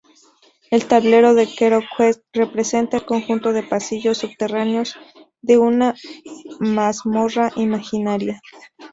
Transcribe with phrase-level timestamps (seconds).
[0.71, 4.95] El tablero de "HeroQuest" representa el conjunto de pasillos subterráneos
[5.43, 5.93] de una
[6.59, 8.41] mazmorra imaginaria.